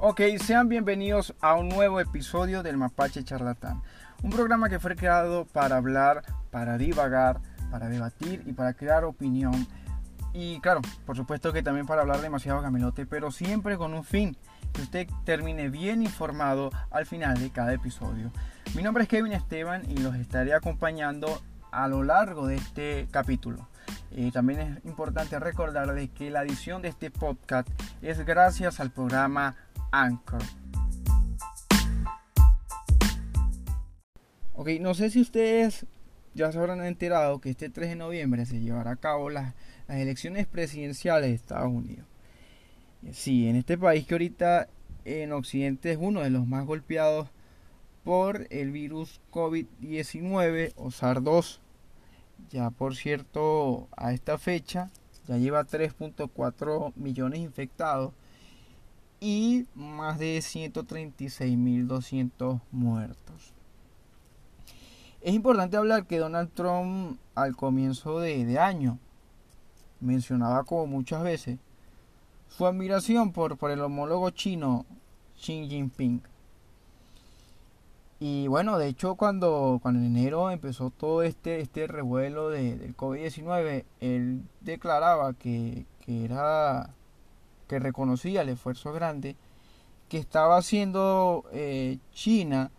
[0.00, 3.82] Ok, sean bienvenidos a un nuevo episodio del Mapache Charlatán.
[4.22, 7.40] Un programa que fue creado para hablar, para divagar,
[7.72, 9.66] para debatir y para crear opinión.
[10.32, 14.36] Y claro, por supuesto que también para hablar demasiado camelote, pero siempre con un fin,
[14.72, 18.30] que usted termine bien informado al final de cada episodio.
[18.76, 23.68] Mi nombre es Kevin Esteban y los estaré acompañando a lo largo de este capítulo.
[24.10, 27.68] Eh, también es importante recordarles que la edición de este podcast
[28.00, 29.56] es gracias al programa
[29.90, 30.42] Anchor.
[34.54, 35.86] Ok, no sé si ustedes
[36.34, 39.54] ya se habrán enterado que este 3 de noviembre se llevará a cabo las,
[39.86, 42.06] las elecciones presidenciales de Estados Unidos.
[43.12, 44.68] Sí, en este país que ahorita
[45.04, 47.28] en Occidente es uno de los más golpeados
[48.04, 51.60] por el virus COVID-19 o SARS-2.
[52.50, 54.90] Ya por cierto, a esta fecha
[55.26, 58.12] ya lleva 3.4 millones infectados
[59.20, 63.52] y más de 136.200 muertos.
[65.20, 68.98] Es importante hablar que Donald Trump al comienzo de, año
[70.00, 71.58] mencionaba como muchas veces
[72.48, 74.86] su admiración por, por el homólogo chino
[75.36, 76.22] Xi Jinping.
[78.20, 82.96] Y bueno, de hecho cuando, cuando en enero empezó todo este, este revuelo de, del
[82.96, 86.94] COVID-19, él declaraba que, que era
[87.68, 89.36] que reconocía el esfuerzo grande
[90.08, 92.70] que estaba haciendo eh, China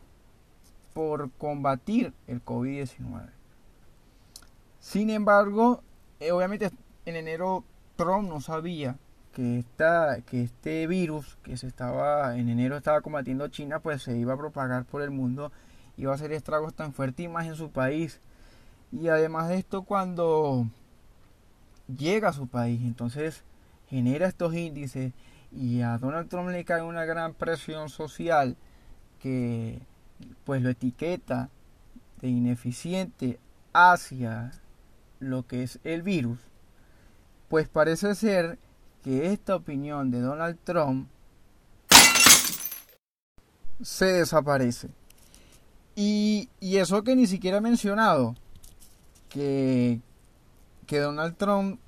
[0.93, 3.29] por combatir el COVID-19.
[4.79, 5.83] Sin embargo,
[6.19, 6.71] eh, obviamente
[7.05, 7.63] en enero
[7.95, 8.97] Trump no sabía
[9.33, 14.17] que, esta, que este virus que se estaba en enero estaba combatiendo China, pues se
[14.17, 15.51] iba a propagar por el mundo,
[15.97, 18.19] iba a hacer estragos tan fuertes y más en su país.
[18.91, 20.65] Y además de esto, cuando
[21.95, 23.43] llega a su país, entonces
[23.89, 25.13] genera estos índices
[25.51, 28.55] y a Donald Trump le cae una gran presión social
[29.19, 29.79] que
[30.43, 31.49] pues lo etiqueta
[32.21, 33.39] de ineficiente
[33.73, 34.51] hacia
[35.19, 36.39] lo que es el virus,
[37.47, 38.59] pues parece ser
[39.03, 41.09] que esta opinión de Donald Trump
[43.81, 44.89] se desaparece.
[45.95, 48.35] Y, y eso que ni siquiera he mencionado,
[49.29, 49.99] que,
[50.85, 51.79] que Donald Trump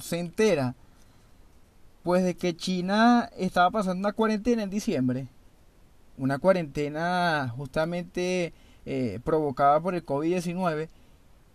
[0.00, 0.74] se entera
[2.02, 5.28] pues de que China estaba pasando una cuarentena en diciembre.
[6.18, 8.52] Una cuarentena justamente
[8.84, 10.88] eh, provocada por el COVID-19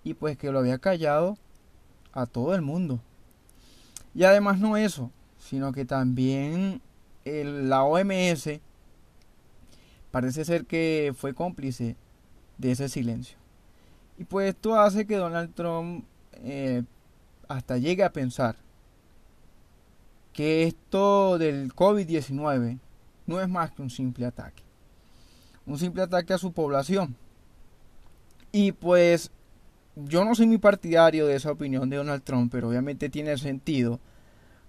[0.03, 1.37] y pues que lo había callado
[2.13, 2.99] a todo el mundo.
[4.15, 6.81] Y además no eso, sino que también
[7.25, 8.59] la OMS
[10.11, 11.95] parece ser que fue cómplice
[12.57, 13.37] de ese silencio.
[14.17, 16.83] Y pues esto hace que Donald Trump eh,
[17.47, 18.55] hasta llegue a pensar
[20.37, 22.77] que esto del COVID-19
[23.25, 24.61] no es más que un simple ataque.
[25.65, 27.15] Un simple ataque a su población.
[28.51, 29.31] Y pues
[29.95, 33.99] yo no soy muy partidario de esa opinión de Donald Trump, pero obviamente tiene sentido.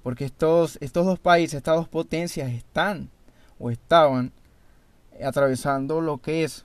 [0.02, 3.10] Porque estos, estos dos países, estas dos potencias están
[3.58, 4.32] o estaban
[5.22, 6.64] atravesando lo que es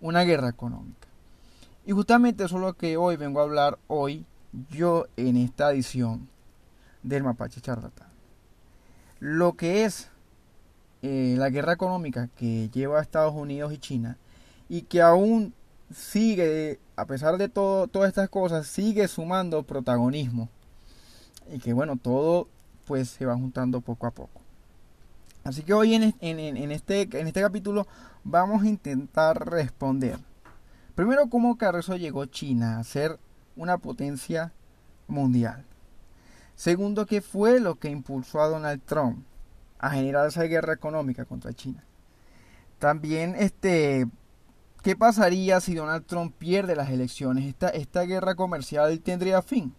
[0.00, 1.06] una guerra económica.
[1.86, 4.26] Y justamente eso es lo que hoy vengo a hablar hoy
[4.72, 6.28] yo en esta edición
[7.04, 8.15] del Mapache Charlatán
[9.20, 10.08] lo que es
[11.02, 14.18] eh, la guerra económica que lleva Estados Unidos y China
[14.68, 15.54] y que aún
[15.94, 20.48] sigue, a pesar de todo, todas estas cosas, sigue sumando protagonismo
[21.52, 22.48] y que bueno, todo
[22.86, 24.40] pues se va juntando poco a poco.
[25.44, 26.02] Así que hoy en,
[26.72, 27.86] este, en este capítulo
[28.24, 30.18] vamos a intentar responder.
[30.96, 33.18] Primero, cómo Carrizo llegó China a ser
[33.54, 34.52] una potencia
[35.06, 35.64] mundial.
[36.56, 39.24] Segundo, ¿qué fue lo que impulsó a Donald Trump
[39.78, 41.84] a generar esa guerra económica contra China?
[42.78, 44.06] También, este,
[44.82, 47.44] ¿qué pasaría si Donald Trump pierde las elecciones?
[47.44, 49.74] Esta, esta guerra comercial tendría fin.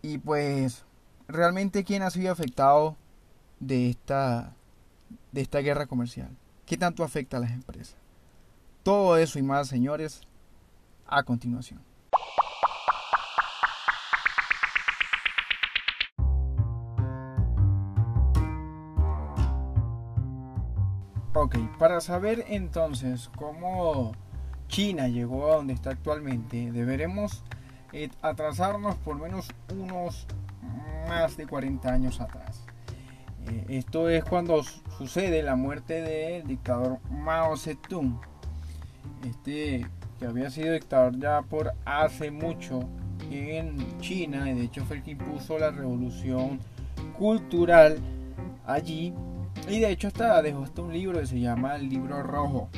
[0.00, 0.84] Y pues,
[1.28, 2.96] realmente, ¿quién ha sido afectado
[3.60, 4.54] de esta,
[5.32, 6.30] de esta guerra comercial?
[6.64, 7.96] ¿Qué tanto afecta a las empresas?
[8.82, 10.22] Todo eso y más, señores,
[11.06, 11.87] a continuación.
[21.48, 24.12] Ok, para saber entonces cómo
[24.68, 27.42] China llegó a donde está actualmente, deberemos
[27.94, 30.26] eh, atrasarnos por menos unos
[31.08, 32.66] más de 40 años atrás.
[33.46, 34.62] Eh, esto es cuando
[34.98, 38.20] sucede la muerte del dictador Mao Zedong,
[39.24, 39.86] este
[40.18, 42.80] que había sido dictador ya por hace mucho
[43.30, 46.60] en China, y de hecho fue el que impuso la revolución
[47.16, 47.96] cultural
[48.66, 49.14] allí
[49.68, 52.70] Y de hecho hasta dejó hasta un libro que se llama El libro rojo.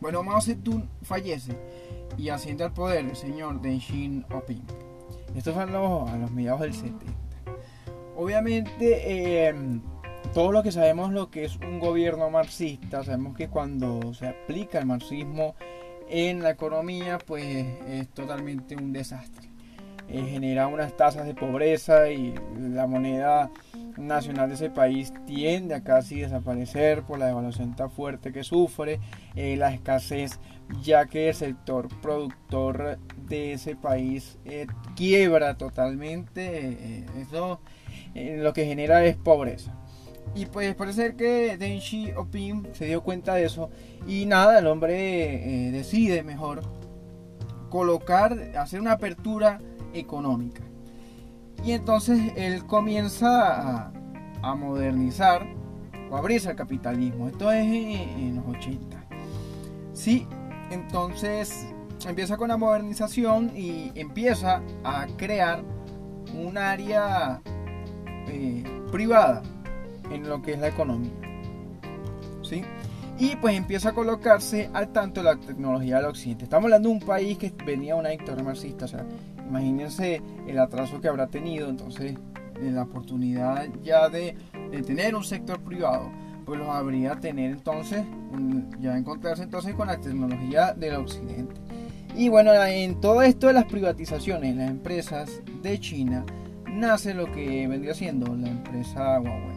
[0.00, 1.56] Bueno, Mao Zedong fallece
[2.16, 4.62] y asciende al poder el señor Deng Xiaoping.
[5.34, 7.04] Esto fue a los, a los mediados del 70.
[8.16, 9.82] Obviamente, em,
[10.32, 14.78] todos los que sabemos lo que es un gobierno marxista, sabemos que cuando se aplica
[14.78, 15.54] el marxismo
[16.08, 19.50] en la economía, pues es totalmente un desastre.
[20.08, 23.50] Eh, genera unas tasas de pobreza y la moneda
[23.96, 29.00] nacional de ese país tiende a casi desaparecer por la devaluación tan fuerte que sufre,
[29.34, 30.38] eh, la escasez,
[30.82, 32.98] ya que el sector productor
[33.28, 34.66] de ese país eh,
[34.96, 37.60] quiebra totalmente, eso
[38.14, 39.74] lo que genera es pobreza.
[40.34, 43.70] Y pues parece que Deng Xiaoping se dio cuenta de eso
[44.06, 46.62] y nada, el hombre decide mejor
[47.70, 49.60] colocar, hacer una apertura
[49.92, 50.62] económica.
[51.64, 53.90] Y entonces él comienza
[54.42, 55.44] a, modernizar
[56.10, 57.28] o abrirse al capitalismo.
[57.28, 59.04] Esto es en, los 80.
[59.92, 60.26] Sí,
[60.70, 61.66] entonces
[62.06, 65.64] empieza con la modernización y empieza a crear
[66.32, 67.40] un área
[68.28, 68.62] eh,
[68.92, 69.42] privada
[70.10, 71.10] en lo que es la economía.
[72.42, 72.62] ¿Sí?
[73.18, 76.44] Y pues empieza a colocarse al tanto de la tecnología del occidente.
[76.44, 79.06] Estamos hablando de un país que venía una dictadura marxista, o sea,
[79.48, 82.14] Imagínense el atraso que habrá tenido, entonces
[82.60, 84.36] la oportunidad ya de,
[84.86, 86.10] tener un sector privado,
[86.44, 88.02] pues los habría tener entonces,
[88.80, 91.54] ya encontrarse entonces con la tecnología del occidente.
[92.14, 96.24] Y bueno, en todo esto de las privatizaciones, las empresas de China,
[96.66, 99.56] nace lo que vendría siendo la empresa Huawei.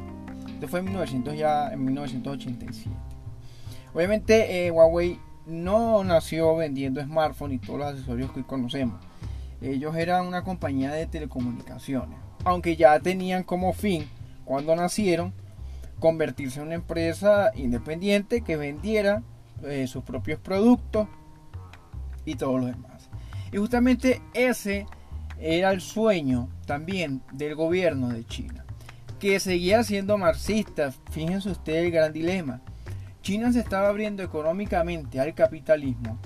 [0.56, 2.90] Esto fue en, 1900 ya, en 1987.
[3.94, 9.09] Obviamente eh, Huawei no nació vendiendo smartphones y todos los accesorios que hoy conocemos.
[9.62, 14.08] Ellos eran una compañía de telecomunicaciones, aunque ya tenían como fin,
[14.46, 15.34] cuando nacieron,
[16.00, 19.22] convertirse en una empresa independiente que vendiera
[19.64, 21.08] eh, sus propios productos
[22.24, 23.10] y todo lo demás.
[23.52, 24.86] Y justamente ese
[25.40, 28.66] era el sueño también del gobierno de China,
[29.20, 30.92] que seguía siendo marxista.
[31.12, 32.62] Fíjense ustedes el gran dilema.
[33.22, 36.18] China se estaba abriendo económicamente al capitalismo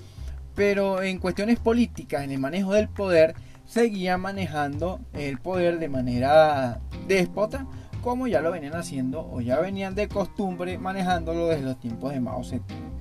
[0.55, 3.35] pero en cuestiones políticas, en el manejo del poder,
[3.65, 7.65] seguía manejando el poder de manera déspota,
[8.01, 12.19] como ya lo venían haciendo o ya venían de costumbre manejándolo desde los tiempos de
[12.19, 12.91] Mao Zedong.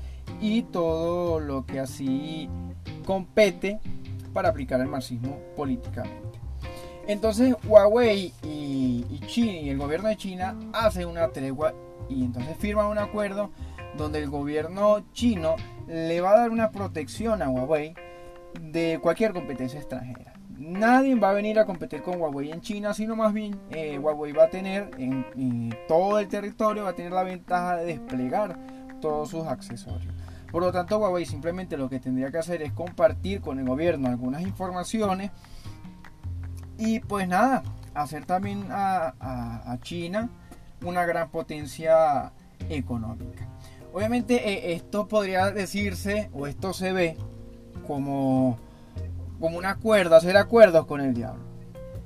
[0.41, 2.49] Y todo lo que así
[3.05, 3.81] compete
[4.33, 6.41] para aplicar el marxismo políticamente.
[7.07, 11.75] Entonces Huawei y, China, y el gobierno de China hacen una tregua
[12.09, 13.51] y entonces firman un acuerdo
[13.97, 15.57] donde el gobierno chino
[15.87, 17.95] le va a dar una protección a Huawei
[18.61, 20.33] de cualquier competencia extranjera.
[20.59, 24.33] Nadie va a venir a competir con Huawei en China, sino más bien eh, Huawei
[24.33, 28.59] va a tener en, todo el territorio, va a tener la ventaja de desplegar
[29.01, 30.15] todos sus accesorios.
[30.51, 34.09] Por lo tanto, Huawei simplemente lo que tendría que hacer es compartir con el gobierno
[34.09, 35.31] algunas informaciones
[36.79, 37.63] y pues nada,
[37.95, 40.29] hacer también a China
[40.85, 42.33] una gran potencia
[42.69, 43.52] económica.
[43.93, 47.17] Obviamente eh, esto podría decirse, o esto se ve
[47.87, 48.59] como,
[49.39, 51.43] como un acuerdo, hacer acuerdos con el diablo.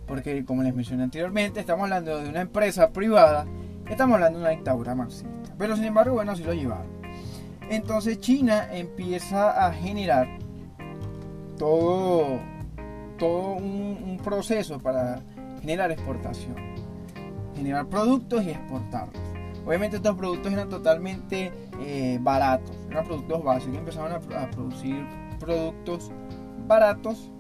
[0.06, 3.46] Porque como les mencioné anteriormente, estamos hablando de una empresa privada,
[3.88, 5.28] estamos hablando de una dictadura marxista.
[5.58, 6.96] Pero sin embargo, bueno, así lo llevaron.
[7.70, 10.28] Entonces China empieza a generar
[11.58, 12.40] todo,
[13.18, 15.20] todo un proceso para
[15.60, 16.54] generar exportación.
[17.54, 19.35] Generar productos y exportarlos.
[19.66, 25.04] Obviamente estos productos eran totalmente eh, baratos, eran productos básicos, empezaron a, producir
[25.40, 26.12] productos
[26.68, 27.32] baratos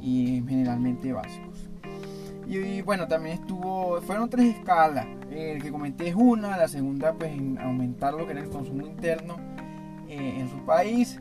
[0.00, 1.70] y generalmente básicos.
[2.48, 5.06] Y, bueno, también estuvo, fueron tres escalas.
[5.30, 8.82] El que comenté es una, la segunda pues en aumentar lo que era el consumo
[8.84, 9.36] interno
[10.08, 11.20] eh, en su país.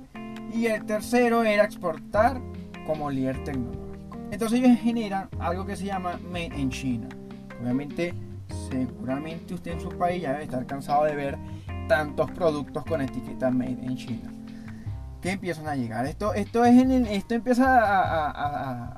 [0.52, 2.42] Y el tercero era exportar
[2.88, 4.18] como líder tecnológico.
[4.32, 7.08] Entonces ellos generan algo que se llama Made in China.
[7.62, 8.14] Obviamente
[8.70, 11.38] seguramente usted en su país ya debe estar cansado de ver
[11.88, 14.32] tantos productos con etiqueta Made in China
[15.22, 16.06] que empiezan a llegar.
[16.06, 17.68] Esto, esto, es en esto empieza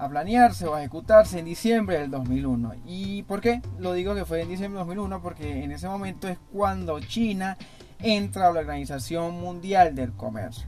[0.01, 2.73] a, planearse o a ejecutarse en diciembre del 2001.
[2.85, 3.61] ¿Y por qué?
[3.77, 7.57] Lo digo que fue en diciembre del 2001 porque en ese momento es cuando China
[7.99, 10.67] entra a la Organización Mundial del Comercio.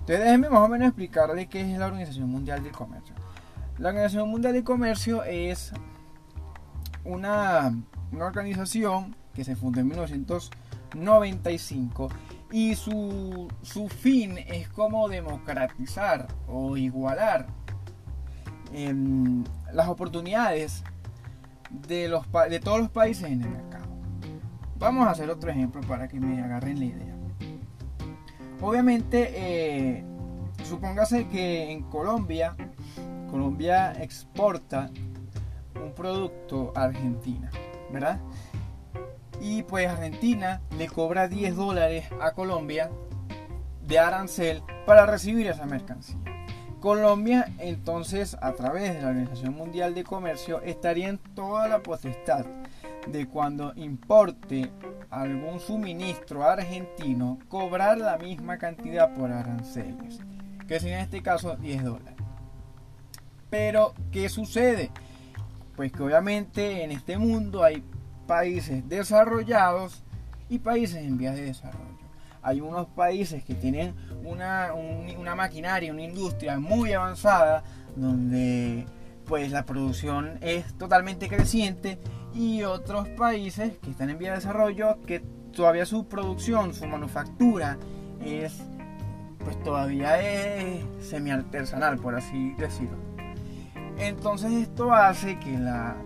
[0.00, 3.14] Entonces déjenme más o menos explicarle qué es la Organización Mundial del Comercio.
[3.78, 5.72] La Organización Mundial del Comercio es
[7.04, 7.74] una
[8.14, 12.08] una organización que se fundó en 1995
[12.52, 13.48] y su,
[13.88, 17.48] fin es como democratizar o igualar
[19.72, 20.84] las oportunidades
[21.70, 23.86] de, los, de todos los países en el mercado.
[24.78, 27.14] vamos a hacer otro ejemplo para que me agarren la idea.
[28.60, 30.04] Obviamente, eh,
[30.62, 32.56] supóngase que en Colombia,
[33.30, 34.90] Colombia exporta
[35.74, 37.50] un producto a Argentina,
[39.40, 42.90] Y pues Argentina le cobra 10 dólares a Colombia
[43.86, 46.16] de arancel para recibir esa mercancía.
[46.80, 52.44] Colombia entonces a través de la Organización Mundial de Comercio estaría en toda la potestad
[53.06, 54.70] de cuando importe
[55.10, 60.20] algún suministro argentino cobrar la misma cantidad por aranceles,
[60.66, 62.14] que es en este caso 10 dólares.
[63.50, 64.90] Pero, ¿qué sucede?
[65.76, 67.82] Pues que obviamente en este mundo hay
[68.26, 70.02] países desarrollados
[70.48, 71.84] y países en vías de desarrollo.
[72.42, 77.64] Hay unos países que tienen una, una maquinaria, una industria muy avanzada,
[77.96, 78.86] donde
[79.26, 81.98] pues la producción es totalmente creciente
[82.34, 85.20] y otros países que están en vía de desarrollo que
[85.52, 87.78] todavía su producción, su manufactura
[88.24, 88.60] es
[89.38, 93.03] pues todavía es semi artesanal por así decirlo.
[93.98, 95.96] Entonces esto hace que la,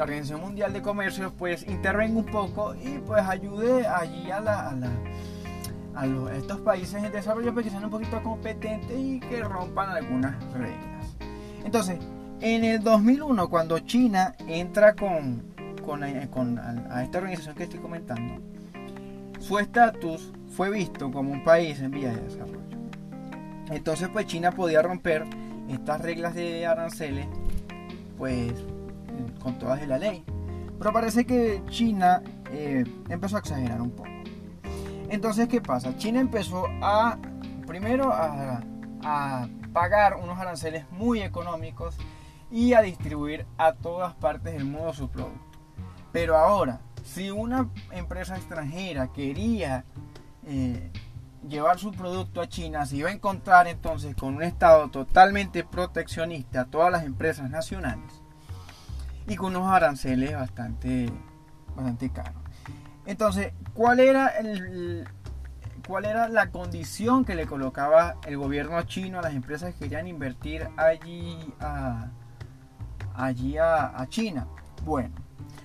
[0.00, 4.38] Organización Mundial de Comercio pues intervenga un poco y pues ayude allí a
[5.94, 6.06] a,
[6.36, 11.16] estos países en desarrollo pues, que sean un poquito competentes y que rompan algunas reglas.
[11.64, 11.98] Entonces,
[12.40, 15.42] en el 2001, cuando China entra con,
[15.84, 16.28] con, eh,
[16.90, 18.40] a, esta organización que estoy comentando,
[19.40, 22.78] su estatus fue visto como un país en vía de desarrollo.
[23.70, 25.26] Entonces, pues China podía romper
[25.68, 27.26] estas reglas de aranceles,
[28.16, 28.52] pues
[29.40, 30.24] con todas de la ley.
[30.78, 32.22] Pero parece que China
[32.52, 34.08] eh, empezó a exagerar un poco.
[35.08, 35.96] Entonces, ¿qué pasa?
[35.96, 37.18] China empezó a,
[37.66, 38.60] primero, a,
[39.72, 41.96] pagar unos aranceles muy económicos
[42.50, 45.58] y a distribuir a todas partes del mundo su producto.
[46.12, 49.84] Pero ahora, si una empresa extranjera quería
[50.46, 50.90] eh,
[51.46, 56.62] llevar su producto a China, se iba a encontrar entonces con un Estado totalmente proteccionista
[56.62, 58.22] a todas las empresas nacionales
[59.26, 61.10] y con unos aranceles bastante,
[61.74, 62.42] bastante caros.
[63.06, 65.06] Entonces, ¿cuál era el,
[65.88, 70.06] cuál era la condición que le colocaba el gobierno chino a las empresas que querían
[70.06, 72.10] invertir allí a,
[73.14, 74.46] allí a, China.
[74.84, 75.14] Bueno,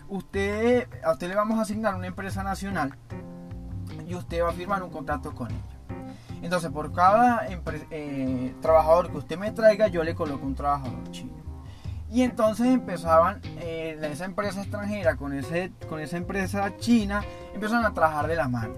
[0.07, 2.97] usted, a usted le vamos a asignar una empresa nacional
[4.07, 5.59] y usted va a firmar un contrato con ella.
[6.41, 7.47] Entonces, por cada
[7.89, 11.31] eh, trabajador que usted me traiga, yo le coloco un trabajador chino.
[12.11, 17.93] Y entonces empezaban eh, esa empresa extranjera con, ese, con esa empresa china, empezaron a
[17.93, 18.75] trabajar de la mano.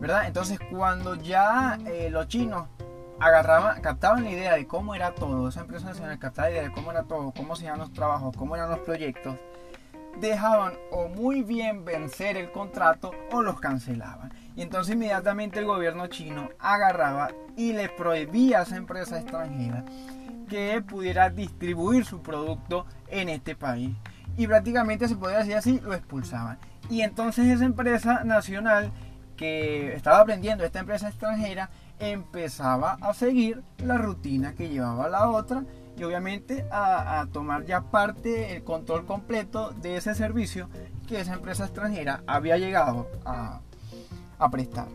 [0.00, 0.26] ¿Verdad?
[0.26, 2.66] Entonces, cuando ya eh, los chinos
[3.20, 6.72] agarraban, captaban la idea de cómo era todo, esa empresa nacional captaba la idea de
[6.72, 9.36] cómo era todo, cómo se iban los trabajos, cómo eran los proyectos,
[10.20, 14.32] dejaban o muy bien vencer el contrato o los cancelaban.
[14.56, 19.84] Y entonces inmediatamente el gobierno chino agarraba y le prohibía a esa empresa extranjera
[20.48, 23.96] que pudiera distribuir su producto en este país.
[24.36, 26.58] Y prácticamente se podía decir así, lo expulsaban.
[26.90, 28.92] Y entonces esa empresa nacional
[29.36, 35.64] que estaba aprendiendo, esta empresa extranjera, empezaba a seguir la rutina que llevaba la otra
[35.96, 40.68] y obviamente a, tomar ya parte, el control completo de ese servicio
[41.06, 43.60] que esa empresa extranjera había llegado a,
[44.38, 44.88] a prestar.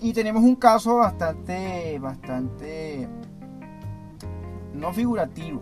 [0.00, 3.08] Y tenemos un caso bastante, bastante,
[4.74, 5.60] no figurativo,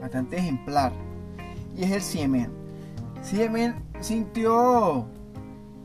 [0.00, 0.92] bastante ejemplar.
[1.76, 2.50] Y es el Siemen.
[3.22, 5.06] Siemen sintió,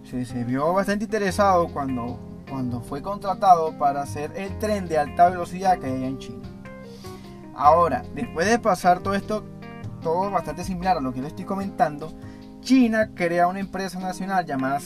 [0.03, 5.29] se, se vio bastante interesado cuando cuando fue contratado para hacer el tren de alta
[5.29, 6.49] velocidad que hay en China.
[7.55, 9.45] Ahora, después de pasar todo esto,
[10.01, 12.11] todo bastante similar a lo que le estoy comentando,
[12.59, 14.81] China crea una empresa nacional llamada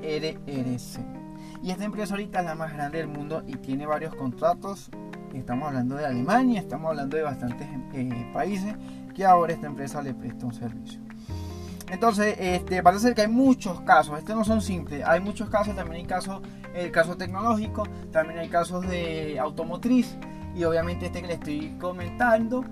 [0.00, 1.00] CRRC.
[1.62, 4.90] Y esta empresa ahorita es la más grande del mundo y tiene varios contratos.
[5.34, 8.74] Estamos hablando de Alemania, estamos hablando de bastantes eh, países
[9.14, 11.00] que ahora esta empresa le presta un servicio.
[11.90, 16.02] Entonces, este, parece que hay muchos casos, estos no son simples, hay muchos casos, también
[16.02, 16.42] hay casos,
[16.74, 20.16] el caso tecnológico, también hay casos de automotriz
[20.54, 22.64] y obviamente este que le estoy comentando.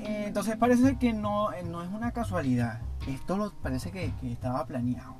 [0.00, 5.16] Eh, entonces parece que no, no es una casualidad, esto lo, parece que, estaba planeado.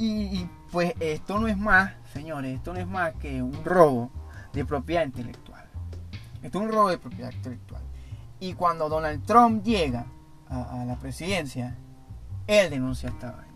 [0.00, 4.12] Y, pues esto no es más, señores, esto no es más que un robo
[4.52, 5.64] de propiedad intelectual.
[6.40, 7.82] Esto es un robo de propiedad intelectual.
[8.38, 10.06] Y cuando Donald Trump llega
[10.48, 11.76] a la presidencia,
[12.46, 13.48] él denuncia esta vaina.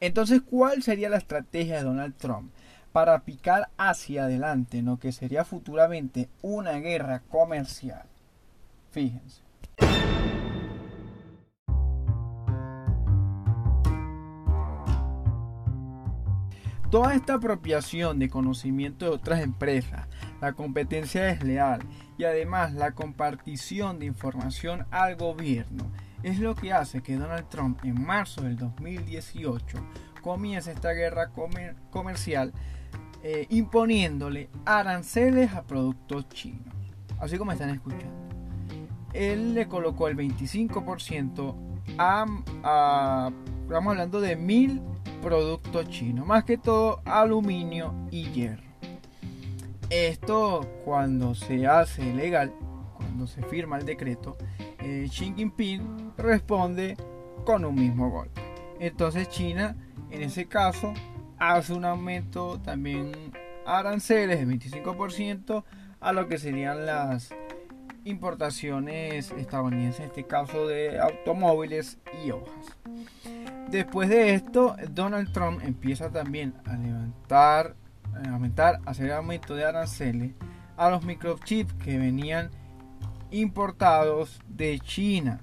[0.00, 2.50] Entonces, ¿cuál sería la estrategia de Donald Trump
[2.92, 8.06] para picar hacia adelante lo que sería futuramente una guerra comercial?
[8.90, 9.42] Fíjense.
[16.90, 20.06] Toda esta apropiación de conocimiento de otras empresas,
[20.40, 21.80] la competencia desleal
[22.16, 25.90] y además la compartición de información al gobierno
[26.22, 29.78] es lo que hace que Donald Trump en marzo del 2018
[30.22, 31.30] comience esta guerra
[31.90, 32.52] comercial
[33.24, 36.74] eh, imponiéndole aranceles a productos chinos,
[37.18, 38.14] así como están escuchando.
[39.12, 41.54] Él le colocó el 25%
[41.98, 42.26] a,
[42.62, 43.32] a,
[43.66, 44.80] estamos hablando de mil
[45.26, 48.62] productos chinos, más que todo aluminio y hierro.
[49.90, 52.54] Esto cuando se hace legal,
[52.94, 54.36] cuando se firma el decreto,
[54.78, 56.96] eh, Xi Jinping responde
[57.44, 58.40] con un mismo golpe.
[58.78, 59.74] Entonces China,
[60.12, 60.94] en ese caso,
[61.38, 63.10] hace un aumento también
[63.66, 65.64] aranceles de 25%
[65.98, 67.34] a lo que serían las
[68.04, 72.76] importaciones estadounidenses, en este caso de automóviles y hojas.
[73.70, 77.74] Después de esto, Donald Trump empieza también a levantar,
[78.14, 80.32] a aumentar, a hacer aumento de aranceles
[80.76, 82.50] a los microchips que venían
[83.30, 85.40] importados de China.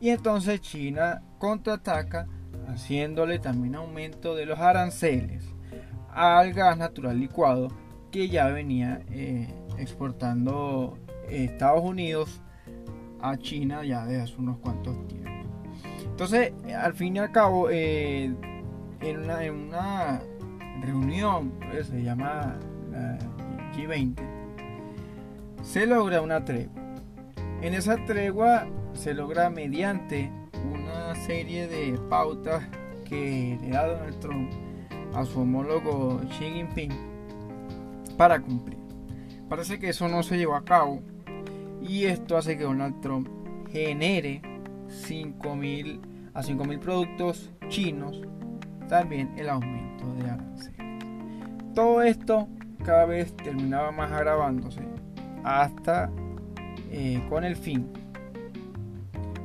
[0.00, 2.26] Y entonces China contraataca
[2.68, 5.44] haciéndole también aumento de los aranceles
[6.12, 7.68] al gas natural licuado
[8.10, 12.42] que ya venía eh, exportando Estados Unidos
[13.20, 15.21] a China ya desde hace unos cuantos tiempos.
[16.12, 18.32] Entonces, al fin y al cabo, eh,
[19.00, 20.20] en, una,
[20.82, 22.58] reunión, que se llama
[23.74, 24.14] G20,
[25.62, 26.82] se logra una tregua.
[27.62, 30.30] En esa tregua se logra mediante
[30.70, 32.62] una serie de pautas
[33.08, 34.52] que le da Donald Trump
[35.14, 36.92] a su homólogo Xi Jinping
[38.18, 38.78] para cumplir.
[39.48, 41.00] Parece que eso no se llevó a cabo
[41.80, 43.28] y esto hace que Donald Trump
[43.70, 44.51] genere
[44.92, 46.00] 5.000
[46.34, 48.20] a 5.000 productos chinos
[48.88, 51.04] también el aumento de aranceles.
[51.74, 52.48] Todo esto
[52.84, 54.80] cada vez terminaba más agravándose
[55.44, 56.10] hasta
[56.90, 57.90] eh, con el fin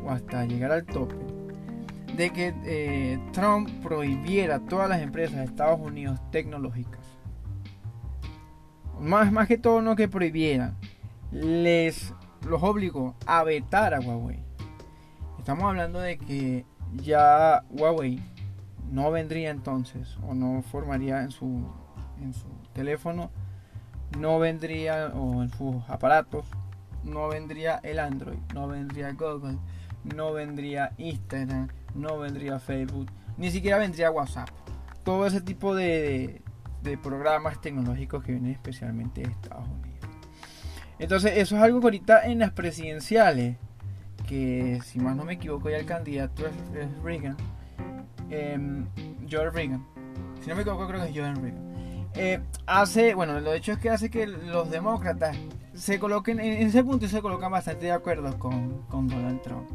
[0.04, 1.16] o hasta llegar al tope
[2.18, 7.06] de que eh, Trump prohibiera todas las empresas de Estados Unidos tecnológicas.
[9.00, 10.76] Más, más que todo no que prohibieran,
[11.32, 12.14] les
[12.48, 14.47] los obligó a vetar a Huawei.
[15.48, 16.66] Estamos hablando de que
[17.02, 18.22] ya Huawei
[18.92, 21.72] no vendría entonces o no formaría en su,
[22.22, 23.32] en su teléfono,
[24.20, 26.46] no vendría o en sus aparatos,
[27.06, 29.58] no vendría el Android, no vendría Google,
[30.04, 34.50] no vendría Instagram, no vendría Facebook, ni siquiera vendría WhatsApp.
[35.06, 36.42] Todo ese tipo de,
[36.84, 40.10] de programas tecnológicos que vienen especialmente de Estados Unidos.
[41.00, 43.56] Entonces, eso es algo que ahorita en las presidenciales,
[44.28, 46.54] que si más no me equivoco ya el candidato es,
[47.04, 47.38] Reagan,
[48.30, 48.60] eh,
[49.28, 49.86] George Reagan,
[50.42, 51.68] si no me equivoco creo que es George Reagan,
[52.16, 55.38] eh, hace, bueno, lo hecho es que hace que los demócratas
[55.74, 59.70] se coloquen, en ese punto se colocan bastante de acuerdo con, con Donald Trump.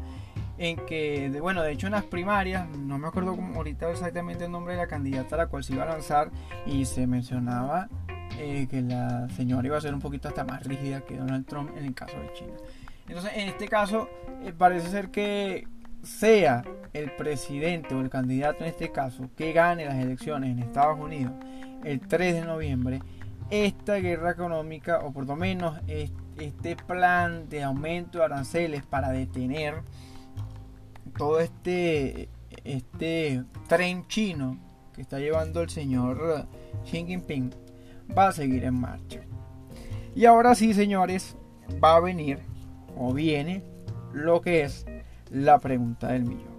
[0.57, 4.73] En que, bueno, de hecho en las primarias, no me acuerdo ahorita exactamente el nombre
[4.73, 6.29] de la candidata a la cual se iba a lanzar
[6.65, 7.87] y se mencionaba
[8.37, 11.71] eh, que la señora iba a ser un poquito hasta más rígida que Donald Trump
[11.77, 12.53] en el caso de China.
[13.07, 14.09] Entonces, en este caso,
[14.43, 15.67] eh, parece ser que
[16.03, 16.63] sea
[16.93, 21.31] el presidente o el candidato en este caso que gane las elecciones en Estados Unidos
[21.83, 23.01] el 3 de noviembre,
[23.49, 29.81] esta guerra económica, o por lo menos este plan de aumento de aranceles para detener
[31.17, 32.29] todo este,
[32.63, 34.57] este tren chino
[34.93, 36.47] que está llevando el señor
[36.85, 37.53] Xi Jinping,
[38.17, 39.21] va a seguir en marcha.
[40.15, 41.35] Y ahora sí, señores,
[41.83, 42.52] va a venir
[42.97, 43.63] o viene
[44.13, 44.85] lo que es
[45.31, 46.53] la pregunta del millón.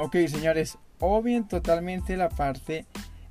[0.00, 2.86] Ok, señores, o bien totalmente la parte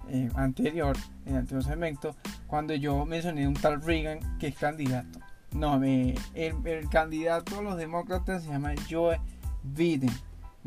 [0.10, 0.96] eh, anterior,
[1.26, 5.20] en el anterior segmento, cuando yo mencioné un tal Reagan que es candidato.
[5.54, 9.20] No, el, el, candidato a los demócratas se llama Joe
[9.64, 10.12] Biden,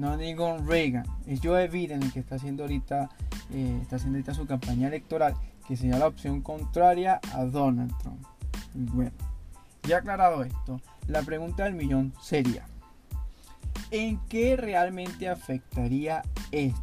[0.00, 1.04] no ningún Reagan.
[1.26, 3.10] Es Joe Biden el que está haciendo ahorita,
[3.52, 5.34] eh, está haciendo ahorita su campaña electoral,
[5.68, 8.24] que sería la opción contraria a Donald Trump.
[8.74, 9.12] Bueno,
[9.82, 12.64] ya aclarado esto, la pregunta del millón sería,
[13.90, 16.80] ¿en qué realmente afectaría esto?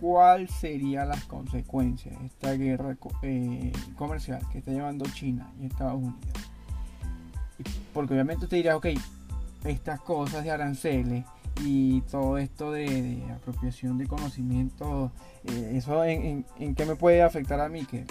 [0.00, 5.96] ¿Cuáles serían las consecuencias de esta guerra eh, comercial que está llevando China y Estados
[5.96, 6.18] Unidos?
[7.92, 8.86] Porque obviamente usted dirá, ok,
[9.64, 11.24] estas cosas de aranceles
[11.60, 15.10] y todo esto de, apropiación de conocimiento,
[15.44, 17.84] eh, ¿eso en, qué me puede afectar a mí?
[17.84, 18.04] Que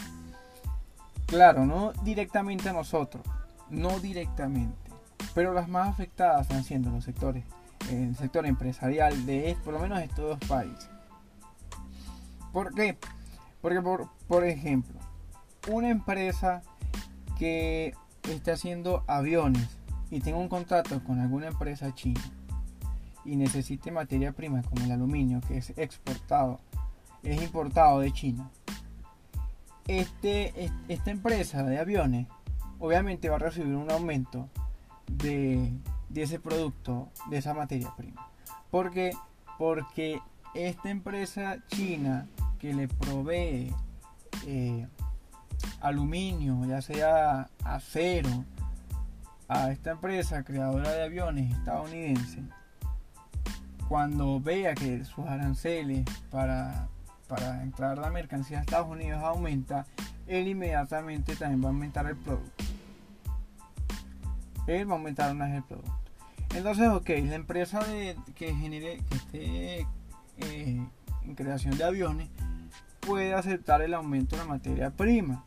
[1.26, 3.24] Claro, no directamente a nosotros,
[3.70, 4.92] no directamente,
[5.34, 7.44] pero las más afectadas están siendo los sectores,
[7.90, 10.90] el sector empresarial de por lo menos estos dos países.
[12.54, 12.98] ¿Por qué?
[13.62, 15.00] Porque por, por ejemplo,
[15.68, 16.62] una empresa
[17.40, 17.96] que
[18.30, 19.68] esté haciendo aviones
[20.12, 22.22] y tenga un contrato con alguna empresa china
[23.26, 26.60] y necesite materia prima como el aluminio que es exportado,
[27.24, 28.50] es importado de China,
[29.88, 32.28] este, esta empresa de aviones
[32.80, 34.50] obviamente va a recibir un aumento
[35.08, 35.72] de,
[36.16, 38.30] ese producto, de esa materia prima.
[38.72, 39.12] ¿Por qué?
[39.58, 40.20] Porque
[40.54, 42.28] esta empresa china
[42.60, 43.74] que le provee
[44.48, 44.88] eh,
[45.82, 48.46] aluminio, ya sea acero,
[49.48, 52.42] a esta empresa creadora de aviones estadounidense,
[53.88, 56.88] cuando vea que sus aranceles para
[57.28, 59.86] para entrar la mercancía a Estados Unidos aumenta,
[60.28, 62.64] él inmediatamente también va a aumentar el producto.
[64.68, 65.92] Él va a aumentar más el producto.
[66.56, 69.80] Entonces, ok, la empresa de, que genere, que esté
[70.38, 70.88] eh,
[71.24, 72.30] en creación de aviones
[73.00, 75.44] puede aceptar el aumento de la materia prima.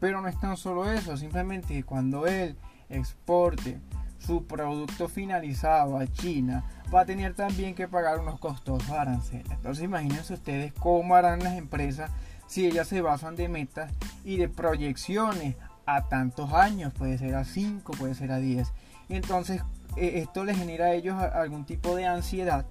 [0.00, 2.56] Pero no es tan solo eso, simplemente cuando él
[2.88, 3.80] exporte
[4.18, 9.50] su producto finalizado a China, va a tener también que pagar unos costosos aranceles.
[9.50, 12.10] Entonces imagínense ustedes cómo harán las empresas
[12.46, 13.92] si ellas se basan de metas
[14.24, 18.72] y de proyecciones a tantos años, puede ser a 5, puede ser a 10.
[19.08, 19.62] Y entonces
[19.96, 22.66] e, esto les genera a ellos algún tipo de ansiedad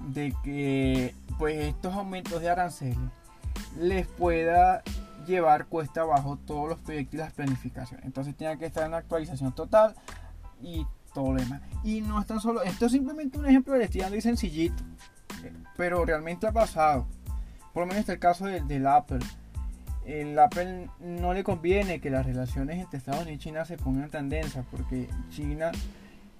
[0.00, 2.98] de que pues estos aumentos de aranceles
[3.78, 4.82] les pueda
[5.26, 8.04] llevar cuesta abajo todos los proyectos y las planificaciones.
[8.04, 9.94] Entonces tiene que estar en actualización total
[10.60, 11.62] y todo lo demás.
[11.84, 14.82] Y no es tan solo, esto es simplemente un ejemplo de estoy y sencillito,
[15.76, 17.06] pero realmente ha pasado.
[17.72, 19.20] Por lo menos el caso del, Apple.
[20.04, 24.10] El Apple no le conviene que las relaciones entre Estados Unidos y China se pongan
[24.10, 25.70] tan densas porque China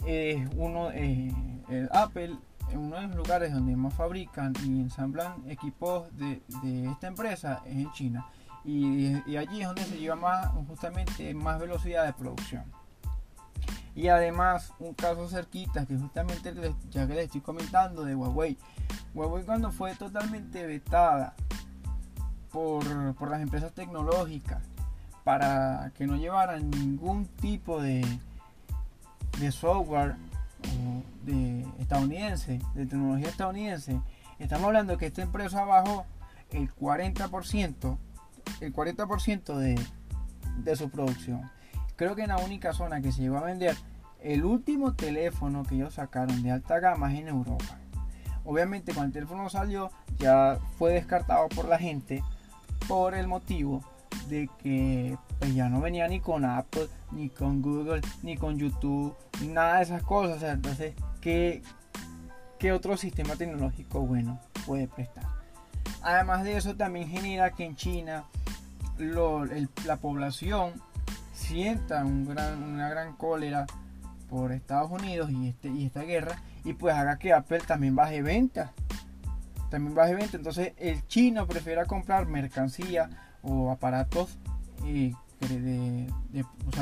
[0.06, 1.32] es uno, eh,
[1.68, 2.36] el Apple
[2.70, 6.42] es uno de los lugares donde más fabrican y ensamblan equipos de,
[6.90, 8.26] esta empresa es en China.
[8.64, 12.64] Y, allí es donde se lleva más, justamente más velocidad de producción.
[13.98, 16.54] Y además, un caso cerquita, que justamente
[16.88, 18.56] ya que les estoy comentando de Huawei.
[19.12, 21.34] Huawei cuando fue totalmente vetada
[22.52, 22.84] por,
[23.28, 24.62] las empresas tecnológicas
[25.24, 28.06] para que no llevaran ningún tipo de,
[29.40, 30.14] de software
[31.24, 34.00] de estadounidense, de tecnología estadounidense,
[34.38, 36.06] estamos hablando que esta empresa bajó
[36.50, 37.98] el 40%,
[38.60, 39.76] el 40% de,
[40.58, 41.50] de su producción.
[41.98, 43.76] Creo que en la única zona que se llegó a vender
[44.22, 47.76] el último teléfono que ellos sacaron de alta gama es en Europa.
[48.44, 52.22] Obviamente cuando el teléfono salió ya fue descartado por la gente
[52.86, 53.82] por el motivo
[54.28, 59.16] de que pues, ya no venía ni con Apple, ni con Google, ni con YouTube,
[59.42, 60.40] nada de esas cosas.
[60.44, 61.62] entonces, ¿qué,
[62.60, 65.24] ¿qué otro sistema tecnológico bueno puede prestar?
[66.02, 68.24] Además de eso, también genera que en China
[69.84, 70.74] la población
[71.48, 73.66] sienta una gran cólera
[74.28, 78.22] por Estados Unidos y, este, y esta guerra y pues haga que Apple también baje
[78.22, 78.70] ventas.
[79.70, 80.34] También baje ventas.
[80.34, 83.08] Entonces el chino prefiera comprar mercancía
[83.42, 84.36] o aparatos
[84.84, 86.06] eh, de,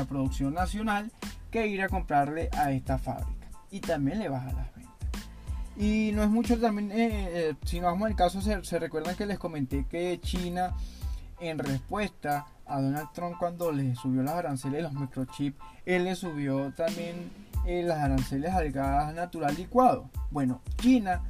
[0.09, 1.11] producción nacional
[1.51, 3.47] que ir a comprarle a esta fábrica.
[3.71, 4.93] Y también le baja las ventas.
[5.77, 9.15] Y no es mucho también, eh, eh, si no vamos al caso, se, se recuerdan
[9.15, 10.75] que les comenté que China
[11.39, 16.71] en respuesta a Donald Trump cuando le subió las aranceles los microchips, él le subió
[16.73, 17.29] también
[17.65, 20.09] eh, las aranceles al gas natural licuado.
[20.31, 21.21] Bueno, China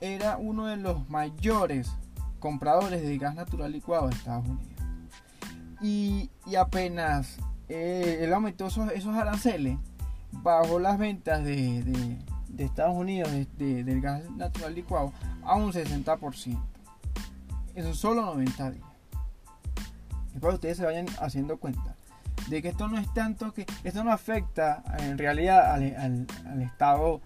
[0.00, 1.90] era uno de los mayores
[2.38, 4.72] compradores de gas natural licuado de Estados Unidos.
[5.80, 7.38] Y, apenas
[7.68, 9.78] eh, él aumentó esos, aranceles,
[10.32, 12.18] bajó las ventas de,
[12.56, 15.12] Estados Unidos del gas natural licuado
[15.42, 16.60] a un 60%.
[17.74, 18.87] Eso solo 90 días
[20.40, 21.96] que ustedes se vayan haciendo cuenta
[22.48, 26.26] de que esto no es tanto que esto no afecta en realidad al,
[26.62, 27.20] Estado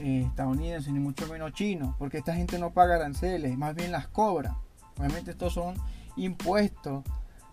[0.00, 4.08] eh, estadounidense ni mucho menos chino, porque esta gente no paga aranceles, más bien las
[4.08, 4.56] cobra.
[4.98, 5.74] Obviamente estos son
[6.16, 7.04] impuestos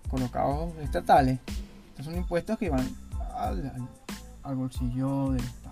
[0.09, 1.39] colocados estatales,
[1.89, 2.87] estos son impuestos que van
[3.37, 3.87] al,
[4.43, 5.62] al bolsillo Estado.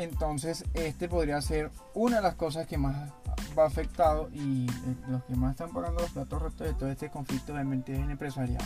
[0.00, 3.10] Entonces este podría ser una de las cosas que más
[3.58, 7.10] va afectado y eh, los que más están pagando los platos rotos de todo este
[7.10, 8.64] conflicto obviamente es el empresariado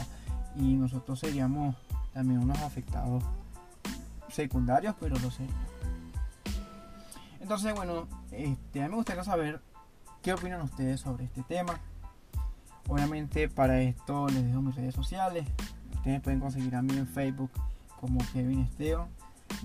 [0.55, 1.75] y nosotros seríamos
[2.13, 3.25] también unos afectados
[4.29, 5.61] secundarios pero lo seríamos.
[7.41, 9.61] Entonces bueno este, a mí me gustaría saber
[10.23, 11.81] qué opinan ustedes sobre este tema.
[12.89, 15.47] Obviamente para esto les dejo mis redes sociales.
[15.97, 17.51] Ustedes pueden conseguir a mí en Facebook
[18.01, 18.61] como Kevin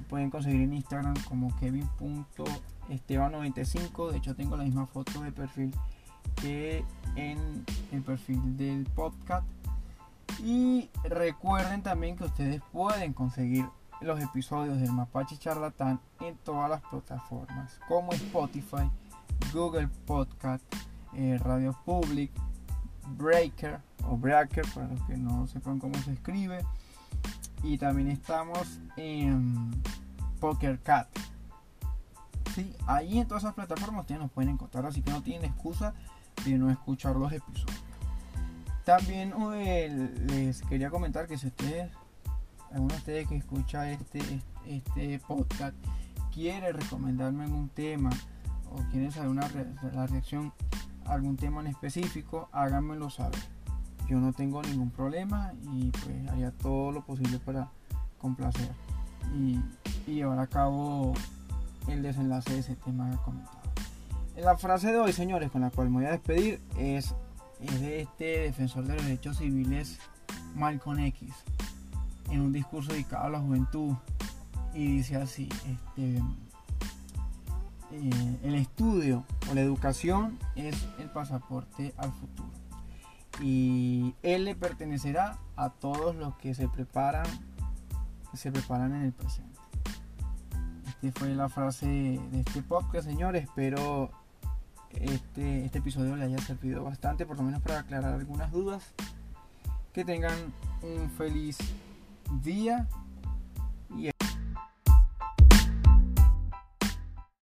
[0.08, 4.12] Pueden conseguir en Instagram como kevin.esteban95.
[4.12, 5.74] De hecho tengo la misma foto de perfil
[6.42, 6.84] que
[7.16, 9.46] en el perfil del podcast.
[10.44, 13.66] Y recuerden también que ustedes pueden conseguir
[14.02, 18.90] los episodios del Mapache Charlatán en todas las plataformas como Spotify,
[19.54, 20.64] Google Podcast,
[21.14, 22.32] eh, Radio Public,
[23.18, 26.64] Breaker o Breaker para los que no sepan cómo se escribe.
[27.64, 29.72] Y también estamos en
[30.40, 31.08] Poker Cat.
[32.56, 32.74] ¿Sí?
[32.88, 35.94] Ahí en todas esas plataformas ustedes nos pueden encontrar, así que no tienen excusa
[36.46, 37.84] de no escuchar los episodios.
[38.86, 41.92] También eh, les quería comentar que si ustedes,
[42.72, 44.22] alguno de ustedes que escucha este,
[44.66, 45.76] este podcast,
[46.34, 48.10] quiere recomendarme algún tema
[48.72, 49.48] o quiere saber una
[49.94, 50.54] la reacción
[51.06, 53.40] a algún tema en específico, háganmelo saber.
[54.10, 57.70] Yo no tengo ningún problema y pues haría todo lo posible para
[58.18, 58.72] complacer
[59.36, 59.60] y,
[60.08, 61.14] llevar a cabo
[61.88, 63.60] el desenlace de ese tema comentado.
[64.36, 67.14] La frase de hoy, señores, con la cual me voy a despedir es,
[67.62, 70.00] es de este defensor de los derechos civiles,
[70.56, 71.32] Malcolm X,
[72.32, 73.94] en un discurso dedicado a la juventud.
[74.74, 76.18] Y dice así, este,
[77.92, 82.50] eh, el estudio o la educación es el pasaporte al futuro.
[83.42, 87.26] Y él le pertenecerá a todos los que se preparan,
[88.34, 89.60] se preparan en el presente.
[91.02, 93.44] Esta fue la frase de este podcast, señores.
[93.44, 94.12] Espero
[94.92, 98.94] este, este episodio le haya servido bastante, por lo menos para aclarar algunas dudas.
[99.94, 100.38] Que tengan
[100.82, 101.58] un feliz
[102.44, 102.88] día